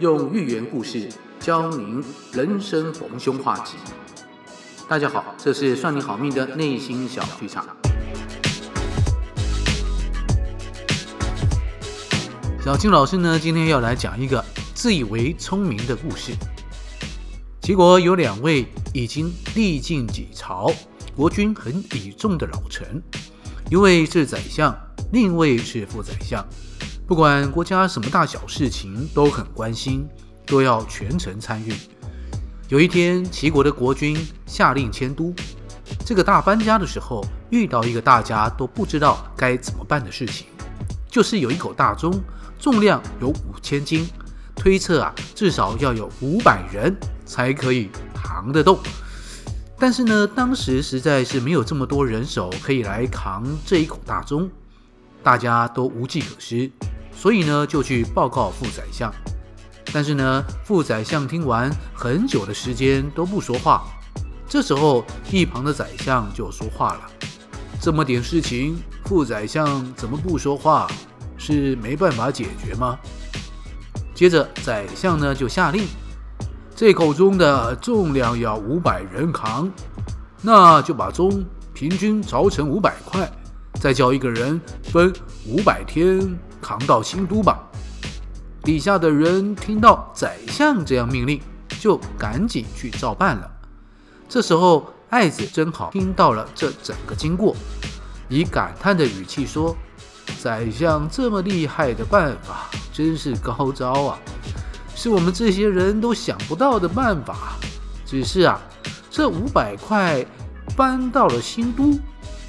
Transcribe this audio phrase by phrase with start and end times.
[0.00, 1.08] 用寓言故事
[1.38, 2.02] 教您
[2.32, 3.74] 人生逢凶化吉。
[4.88, 7.64] 大家好，这是算你好命的内心小剧场。
[12.64, 14.44] 小金老师呢，今天要来讲一个
[14.74, 16.32] 自以为聪明的故事。
[17.62, 20.72] 齐国有两位已经历尽几朝、
[21.14, 23.00] 国君很倚重的老臣，
[23.70, 24.76] 一位是宰相，
[25.12, 26.44] 另一位是副宰相。
[27.06, 30.08] 不管国家什么大小事情都很关心，
[30.46, 31.74] 都要全程参与。
[32.70, 35.34] 有一天，齐国的国君下令迁都，
[36.06, 40.46] 这个大搬家的时候，遇到一个大家都不知道该怎么办的事情，
[41.06, 42.10] 就是有一口大钟，
[42.58, 44.08] 重量有五千斤，
[44.56, 48.78] 推测啊，至少要有五百人才可以扛得动。
[49.78, 54.48] 但是呢，当时实在是没有这么多人手可以来扛这一口大钟，
[55.22, 56.70] 大家都无计可施。
[57.16, 59.12] 所以呢，就去报告副宰相。
[59.92, 63.84] 但是呢，副宰相听完很久的时间都不说话。
[64.46, 67.00] 这时候，一旁的宰相就说话了
[67.80, 70.86] ：“这么点事情，副宰相怎么不说话？
[71.36, 72.98] 是没办法解决吗？”
[74.14, 75.86] 接着，宰相呢就下令
[76.74, 79.70] ：“这口钟的重量要五百人扛，
[80.42, 83.30] 那就把钟平均凿成五百块。”
[83.80, 85.12] 再叫一个人分
[85.46, 86.20] 五百天
[86.64, 87.58] 扛到新都吧。
[88.62, 91.38] 底下的人听到宰相这样命令，
[91.78, 93.50] 就赶紧去照办了。
[94.26, 97.54] 这时候，爱子正好听到了这整个经过，
[98.30, 99.76] 以感叹的语气说
[100.40, 104.18] ：“宰相这么厉害的办法，真是高招啊！
[104.96, 107.58] 是我们这些人都想不到的办法。
[108.06, 108.58] 只是啊，
[109.10, 110.24] 这五百块
[110.74, 111.92] 搬到了新都。”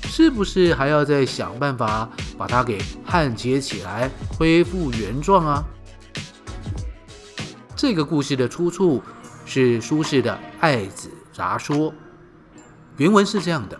[0.07, 5.63] 是不是还要再想办法把它给焊接起来，恢复原状啊？
[7.75, 9.03] 这个故事的出处
[9.45, 11.91] 是苏轼的《爱子杂说》，
[12.97, 13.77] 原文是这样的：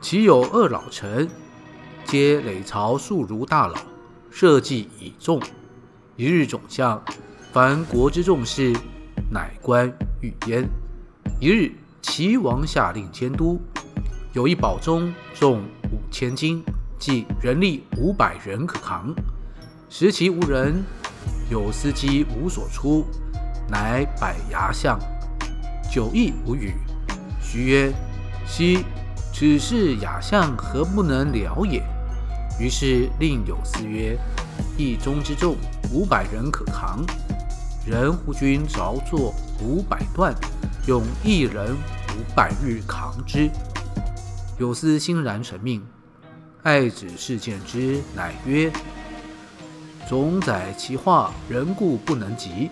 [0.00, 1.28] 齐有二老臣，
[2.06, 3.76] 皆累朝数儒大佬，
[4.30, 5.40] 社稷倚重。
[6.16, 7.02] 一日总相，
[7.52, 8.72] 凡国之重事，
[9.30, 9.92] 乃观
[10.22, 10.66] 玉焉。
[11.38, 13.60] 一日，齐王下令迁都。
[14.34, 15.62] 有一宝钟重
[15.92, 16.64] 五千斤，
[16.98, 19.14] 计人力五百人可扛。
[19.90, 20.82] 时其无人，
[21.50, 23.04] 有司机无所出，
[23.68, 24.98] 乃百牙相。
[25.90, 26.72] 久亦无语。
[27.42, 27.92] 徐曰
[28.48, 28.82] ：“昔
[29.34, 31.82] 此事雅相何不能了也？”
[32.58, 34.18] 于是令有司曰
[34.78, 35.58] ：“一钟之重，
[35.92, 37.04] 五百人可扛。
[37.84, 40.34] 人乎君凿作五百段，
[40.86, 43.50] 用一人五百日扛之。”
[44.62, 45.82] 有司欣然承命，
[46.62, 48.70] 爱子事见之，乃曰
[50.08, 52.70] ：“总载其话，人固不能及。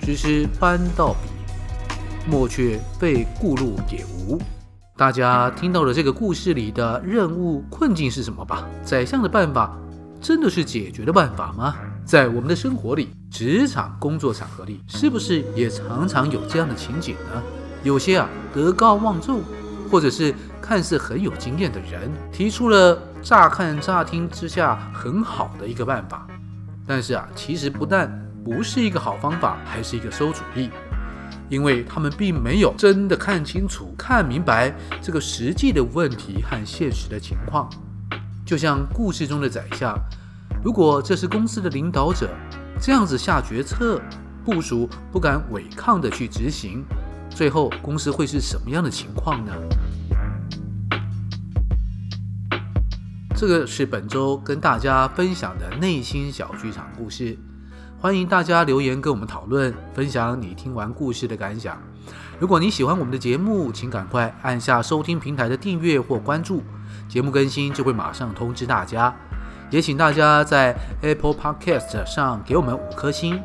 [0.00, 4.38] 只是搬到彼，莫却被顾路也无。”
[4.96, 8.64] 大家听到了这个故事里的任务困境是什么吧？
[8.84, 9.76] 宰相的办法
[10.20, 11.74] 真的是解决的办法吗？
[12.04, 17.42] 在我们的生活里、职场、工作场合里，是不是也常常有这样的情景呢？
[17.82, 19.40] 有些啊德高望重，
[19.90, 20.34] 或者是。
[20.62, 26.24] 看似很有经验的人提出了乍看乍听之下很好的一个办法，
[26.86, 28.08] 但是啊，其实不但
[28.44, 30.70] 不是一个好方法，还是一个馊主意，
[31.48, 37.68] 因为他们并没有真的看清楚、看明白这个实际的问题和现实的情况。
[38.46, 39.98] 就像故事中的宰相，
[40.62, 42.30] 如果这是公司的领导者，
[42.80, 44.00] 这样子下决策，
[44.44, 46.84] 部署不敢违抗的去执行，
[47.30, 49.52] 最后公司会是什么样的情况呢？
[53.34, 57.38] 这个是本周跟大家分享的内心小剧场故事，
[57.98, 61.80] 欢迎大家留言跟我们讨论，分享你听完故事的感想。
[62.38, 66.62] 如果你喜欢我们的节目，请赶快按下收听平台的订阅或关注，
[67.08, 69.14] 节目更新就会马上通知大家。
[69.70, 73.40] 也请大家在 Apple Podcast 上给我们五颗星。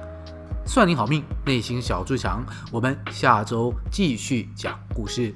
[0.68, 5.34] 算你好命，内心小剧场，我们下周继续讲故事。